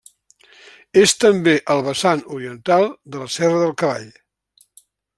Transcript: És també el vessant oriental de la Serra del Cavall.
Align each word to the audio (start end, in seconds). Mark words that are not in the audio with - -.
És 1.01 1.13
també 1.25 1.53
el 1.75 1.85
vessant 1.89 2.25
oriental 2.39 2.89
de 3.15 3.23
la 3.25 3.31
Serra 3.39 3.61
del 3.67 3.79
Cavall. 3.83 4.13